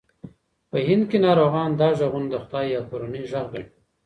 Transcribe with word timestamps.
په 0.69 0.77
هند 0.87 1.03
کې 1.09 1.17
ناروغان 1.25 1.69
دا 1.81 1.89
غږونه 1.99 2.27
د 2.31 2.35
خدای 2.43 2.65
یا 2.75 2.81
کورنۍ 2.89 3.23
غږ 3.31 3.45
ګڼي. 3.51 3.67